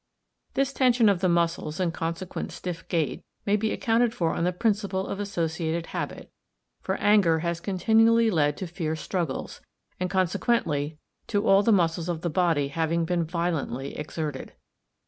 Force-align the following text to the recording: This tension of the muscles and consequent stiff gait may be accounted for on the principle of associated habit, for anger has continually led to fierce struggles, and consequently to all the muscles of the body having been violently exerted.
This 0.55 0.73
tension 0.73 1.09
of 1.09 1.19
the 1.19 1.29
muscles 1.29 1.79
and 1.79 1.93
consequent 1.93 2.51
stiff 2.51 2.87
gait 2.87 3.21
may 3.45 3.55
be 3.55 3.71
accounted 3.71 4.15
for 4.15 4.33
on 4.33 4.45
the 4.45 4.51
principle 4.51 5.05
of 5.05 5.19
associated 5.19 5.85
habit, 5.93 6.31
for 6.81 6.95
anger 6.95 7.41
has 7.41 7.59
continually 7.59 8.31
led 8.31 8.57
to 8.57 8.65
fierce 8.65 8.99
struggles, 9.01 9.61
and 9.99 10.09
consequently 10.09 10.97
to 11.27 11.47
all 11.47 11.61
the 11.61 11.71
muscles 11.71 12.09
of 12.09 12.21
the 12.21 12.31
body 12.31 12.69
having 12.69 13.05
been 13.05 13.25
violently 13.25 13.95
exerted. 13.95 14.53